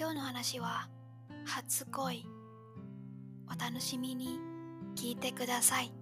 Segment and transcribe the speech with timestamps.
[0.00, 0.88] 今日の話は
[1.44, 2.24] 初恋。
[3.54, 4.38] お楽しみに
[4.96, 5.92] 聞いてください。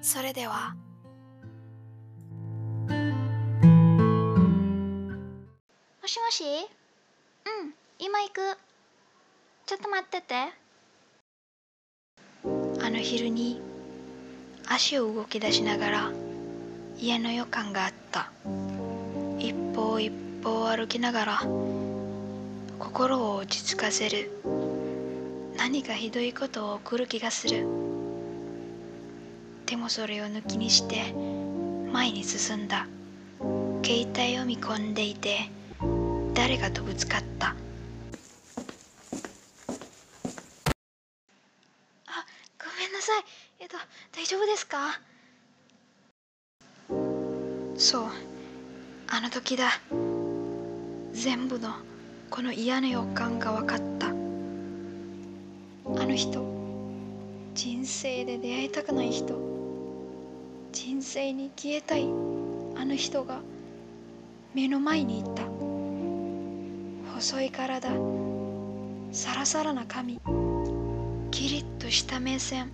[0.00, 0.74] それでは。
[6.00, 6.42] もしもし？
[6.42, 6.46] う
[7.66, 8.56] ん今行く。
[9.66, 10.34] ちょっと待ってて。
[12.82, 13.60] あの昼に
[14.66, 16.10] 足を動き出しながら
[16.98, 18.30] 家の予感があった。
[19.38, 20.10] 一歩一
[20.42, 21.42] 歩歩きながら
[22.80, 24.30] 心を落ち着かせる。
[25.56, 27.66] 何かひどいことを起こる気がする。
[29.66, 31.12] でもそれを抜きにして
[31.92, 32.88] 前に進んだ。
[33.84, 35.50] 携帯を見込んでいて
[36.34, 37.48] 誰かとぶつかった。
[37.48, 37.54] あ
[42.58, 43.24] ごめんなさい。
[43.60, 43.76] えっと
[44.16, 44.98] 大丈夫ですか？
[47.76, 48.04] そう。
[49.08, 49.70] あの時だ。
[51.12, 51.74] 全部の
[52.30, 54.06] この嫌な予感が分かった。
[54.06, 54.12] あ
[55.84, 56.44] の人
[57.54, 59.34] 人生で出会いたくない人。
[60.70, 62.04] 人生に消えたい。
[62.04, 63.40] あの人が
[64.54, 65.42] 目の前にいた。
[67.14, 67.90] 細い体。
[69.10, 70.20] サラサラな髪。
[71.32, 72.70] キリッとした目線。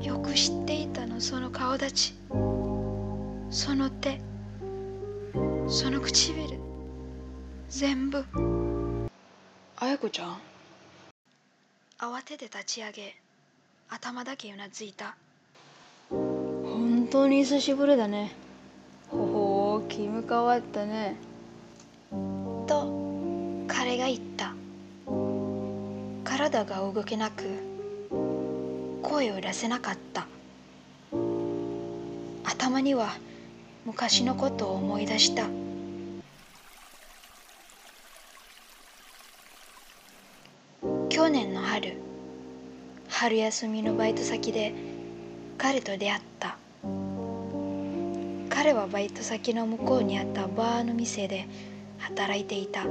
[0.00, 1.20] よく知っていたの。
[1.20, 2.14] その顔立ち。
[3.50, 4.20] その手。
[5.66, 6.67] その唇。
[7.70, 8.24] 全部。
[9.76, 10.38] 綾子ちゃん？
[11.98, 13.14] 慌てて立ち上げ
[13.90, 15.14] 頭だけうなずいた。
[16.08, 18.32] 本当に久しぶりだね。
[19.10, 21.16] ほほう気も変わったね。
[22.10, 24.54] と彼が言った。
[26.24, 27.44] 体が動けなく
[29.02, 30.26] 声を出せなかった。
[32.44, 33.10] 頭には
[33.84, 35.46] 昔のことを思い出した
[43.20, 44.72] 春休みのバイト先で
[45.58, 46.56] 彼と出会った。
[48.48, 51.48] 彼はバイト先の向こうにあったバーの店で
[51.98, 52.84] 働いていた。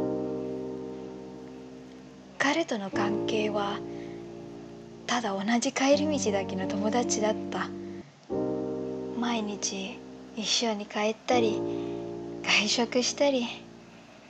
[2.37, 3.79] 彼との関係は
[5.05, 7.69] ただ同じ帰り道だけの友達だった。
[9.17, 9.97] 毎日
[10.35, 11.61] 一緒に帰ったり
[12.43, 13.47] 外食したり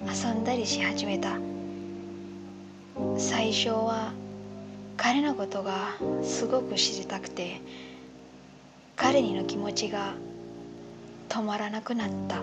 [0.05, 1.39] 遊んだりし始めた。
[3.17, 4.11] 最初は
[4.97, 5.93] 彼のことが
[6.23, 7.61] すごく知りたくて
[8.95, 10.15] 彼にの気持ちが
[11.29, 12.41] 止まらなくなった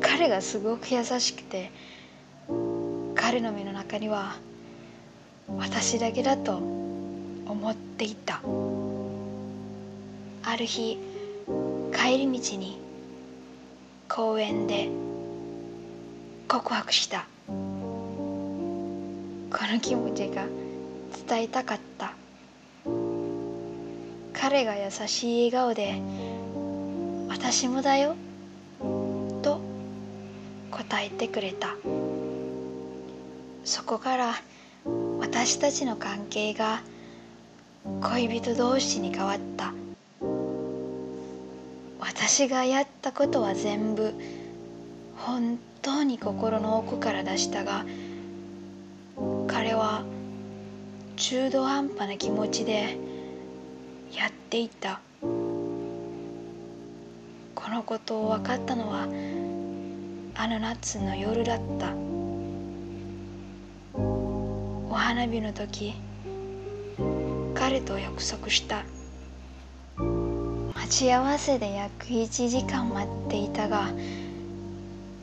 [0.00, 1.70] 彼がすごく優しくて
[3.14, 4.36] 彼の目の中には
[5.56, 8.40] 私だけだと思っていた。
[10.42, 10.98] ある日
[11.92, 12.80] 帰り道に
[14.08, 14.88] 公園で
[16.48, 17.26] 告白した
[19.50, 20.46] この気持ちが
[21.26, 22.12] 伝えたかった。
[24.32, 26.00] 彼が優しい笑顔で
[27.28, 28.14] 「私もだよ」
[29.42, 29.60] と
[30.70, 31.76] 答えてくれた。
[33.64, 34.34] そこから
[35.18, 36.82] 私たちの関係が
[38.02, 39.74] 恋人同士に変わった。
[41.98, 44.14] 私がやったことは全部
[45.16, 47.84] 本当に心の奥から出したが
[51.20, 52.96] 中途半端な気持ちで
[54.10, 55.02] やっていた。
[55.20, 55.28] こ
[57.68, 59.02] のことを分かったのは
[60.34, 61.92] あの夏の夜だった。
[63.94, 65.92] お花火の時
[67.54, 68.82] 彼と約束した。
[70.74, 73.90] 待ち合わせで約1時間待っていたが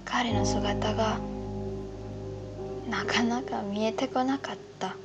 [0.06, 1.18] 彼の姿が
[2.88, 4.96] なかなか見えてこなかった。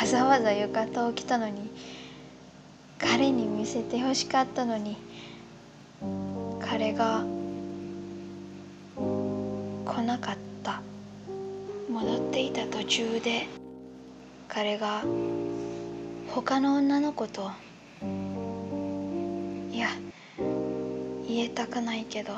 [0.00, 1.70] わざわざ浴衣を着たのに
[2.98, 4.96] 彼に見せてほしかったのに
[6.60, 7.24] 彼が
[8.96, 10.44] 来なかった。
[11.94, 13.46] 戻っていた途中で
[14.48, 15.04] 彼が
[16.28, 17.52] 他の女の子と
[19.70, 19.90] いや
[21.28, 22.32] 言えたくないけど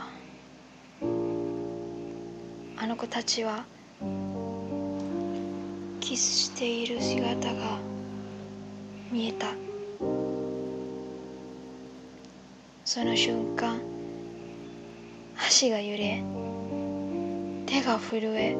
[2.76, 3.64] あの子たちは
[6.06, 7.78] キスしている姿が
[9.10, 9.48] 見えた。
[12.84, 13.80] その瞬間
[15.36, 16.22] 足が揺れ
[17.66, 18.56] 手が震え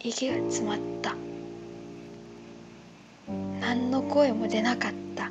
[0.00, 1.14] 息が詰まった。
[3.60, 5.30] 何の声も出なかった。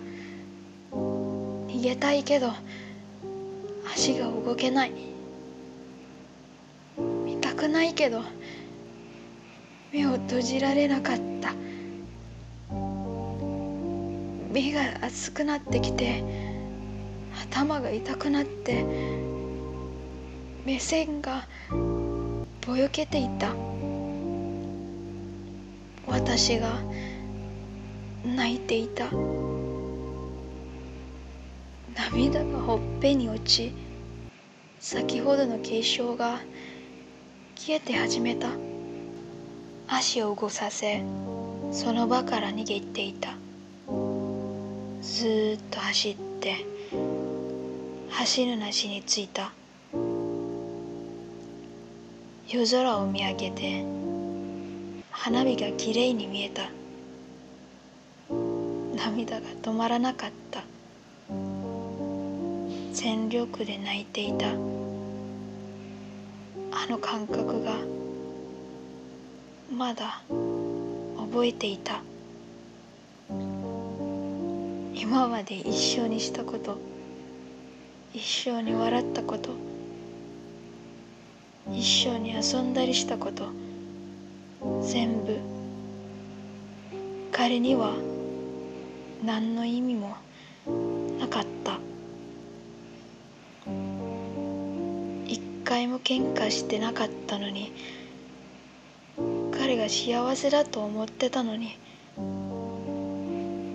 [0.92, 2.52] 逃げたいけど
[3.92, 4.92] 足が動けない。
[7.26, 8.22] 見たくないけど
[9.96, 11.54] 目を閉じられなかった。
[14.52, 16.22] 目が熱くなってきて
[17.50, 18.86] 頭が痛くなって
[20.66, 21.48] 目線が
[22.68, 23.56] ぼよけていた。
[26.06, 26.82] 私が
[28.26, 29.06] 泣いていた。
[31.96, 33.72] 涙がほっぺに落ち
[34.78, 36.42] 先ほどの軽傷が
[37.56, 38.75] 消えて始めた。
[39.88, 41.04] 足を動かさせ
[41.72, 43.36] その場から逃げていた。
[45.02, 46.66] ずっと走って
[48.10, 49.52] 走るなしに着いた。
[52.48, 53.84] 夜空を見上げて
[55.12, 56.70] 花火がきれいに見えた。
[58.96, 60.64] 涙が止まらなかった。
[62.94, 64.48] 全力で泣いていた。
[64.48, 64.54] あ
[66.90, 67.74] の感覚が
[69.72, 70.22] まだ
[71.18, 72.02] 覚えていた。
[74.96, 76.78] 今まで一緒にしたこと
[78.14, 79.52] 一緒に笑ったこと
[81.72, 83.50] 一緒に遊んだりしたこと
[84.82, 85.38] 全部
[87.32, 87.94] 彼には
[89.24, 90.16] 何の意味も
[91.20, 91.80] なかった。
[95.28, 97.72] 一回も喧嘩してなかったのに
[99.86, 101.78] が幸せだと思ってたのに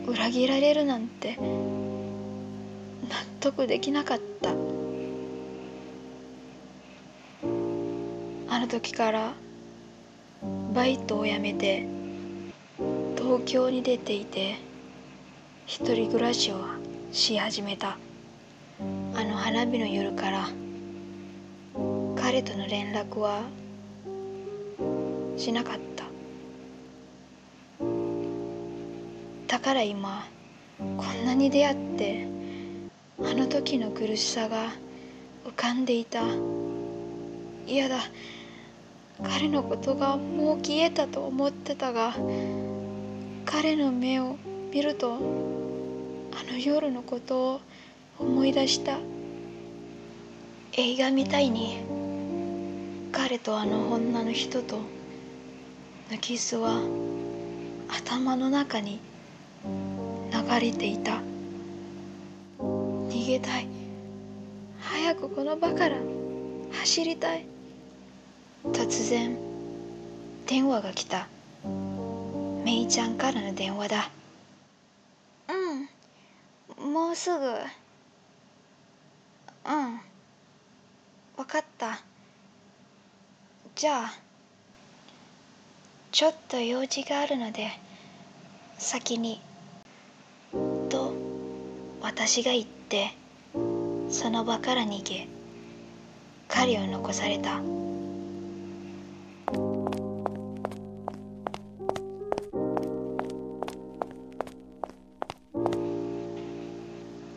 [0.06, 1.40] 裏切られるなんて納
[3.38, 4.50] 得できなかった。
[8.52, 9.34] あの時から
[10.74, 11.86] バイトを辞めて
[13.16, 14.56] 東京に出ていて
[15.66, 16.56] 一人暮らしを
[17.12, 17.96] し始めた。
[19.14, 20.48] あの花火の夜から
[22.20, 23.42] 彼との連絡は
[25.36, 25.89] しなかった。
[29.50, 30.28] だから今
[30.78, 32.28] こんなに出会って
[33.18, 34.68] あの時の苦しさが
[35.44, 36.22] 浮かんでいた。
[37.66, 37.98] 嫌だ。
[39.24, 42.14] 彼のことがもう消えたと思ってたが
[43.44, 44.36] 彼の目を
[44.72, 45.18] 見るとあ
[46.52, 47.60] の夜のことを
[48.20, 48.98] 思い出した。
[50.74, 51.80] 映画みたいに
[53.10, 54.76] 彼とあの女の人と
[56.08, 56.80] のキスは
[57.88, 59.00] 頭の中に
[59.64, 61.20] 流れていた。
[62.58, 63.66] 逃げたい。
[64.80, 65.96] 早くこの場から
[66.72, 67.44] 走りたい。
[68.64, 69.36] 突然
[70.46, 71.28] 電話が来た。
[72.64, 74.10] メイちゃんからの電話だ。
[75.48, 75.52] う
[76.86, 76.92] ん。
[76.92, 77.36] もうすぐ。
[77.46, 77.52] うん。
[81.36, 82.00] わかった。
[83.74, 84.12] じゃあ。
[86.12, 87.70] ちょっと用事があるので
[88.78, 89.40] 先に
[92.12, 93.12] 私が言って
[94.10, 95.28] その場から逃げ
[96.48, 97.62] 彼を残された。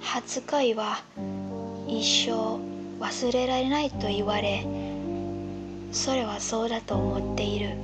[0.02, 1.04] 初恋は
[1.88, 2.58] 一生
[3.00, 4.66] 忘れられないと言われ
[5.92, 7.76] それはそうだと思っている。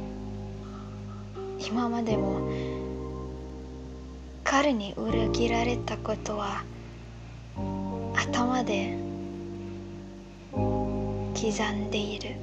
[1.59, 2.41] 今までも
[4.43, 6.63] 彼に裏切られたことは
[8.21, 8.97] 頭で
[10.51, 12.35] 刻んでいる。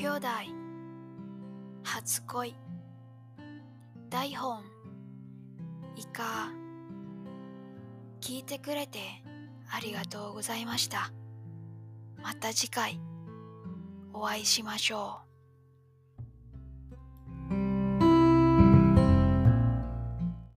[0.00, 0.54] 表題
[1.82, 2.54] 初恋。
[4.08, 4.62] 台本。
[5.96, 6.52] 以下。
[8.20, 9.00] 聞いてくれて
[9.68, 11.10] ありがとうございました。
[12.22, 13.00] また次回。
[14.12, 15.27] お会いしましょう。